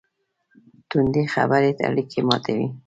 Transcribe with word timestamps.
توندې 0.89 1.23
خبرې 1.33 1.71
اړیکې 1.87 2.19
ماتوي. 2.27 2.67